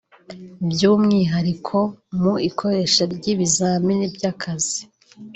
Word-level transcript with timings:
by’umwihariko 0.69 1.77
mu 2.21 2.33
ikoreshwa 2.49 3.03
ry’ibizamini 3.15 4.05
by’akazi 4.15 4.79